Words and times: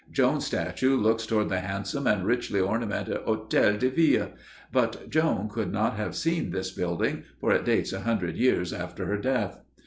Joan's 0.11 0.47
statue 0.47 0.97
looks 0.97 1.27
toward 1.27 1.49
the 1.49 1.59
handsome 1.59 2.07
and 2.07 2.25
richly 2.25 2.59
ornamented 2.59 3.23
hôtel 3.27 3.77
de 3.77 3.87
ville, 3.91 4.31
but 4.71 5.07
Joan 5.11 5.47
could 5.47 5.71
not 5.71 5.95
have 5.95 6.15
seen 6.15 6.49
this 6.49 6.71
building, 6.71 7.23
for 7.39 7.51
it 7.53 7.65
dates 7.65 7.93
a 7.93 7.99
hundred 8.01 8.35
years 8.35 8.73
after 8.73 9.05
her 9.05 9.17
death. 9.17 9.59